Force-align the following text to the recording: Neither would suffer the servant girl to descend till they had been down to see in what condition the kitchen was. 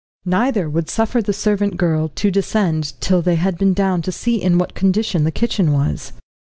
Neither 0.25 0.67
would 0.67 0.89
suffer 0.89 1.21
the 1.21 1.31
servant 1.31 1.77
girl 1.77 2.07
to 2.15 2.31
descend 2.31 2.99
till 3.01 3.21
they 3.21 3.35
had 3.35 3.59
been 3.59 3.75
down 3.75 4.01
to 4.01 4.11
see 4.11 4.41
in 4.41 4.57
what 4.57 4.73
condition 4.73 5.25
the 5.25 5.31
kitchen 5.31 5.71
was. 5.71 6.11